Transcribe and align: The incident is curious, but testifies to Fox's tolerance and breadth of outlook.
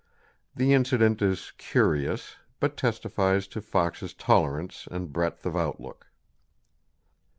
The 0.55 0.73
incident 0.73 1.21
is 1.21 1.53
curious, 1.59 2.37
but 2.59 2.75
testifies 2.75 3.45
to 3.49 3.61
Fox's 3.61 4.15
tolerance 4.15 4.87
and 4.89 5.13
breadth 5.13 5.45
of 5.45 5.55
outlook. 5.55 6.07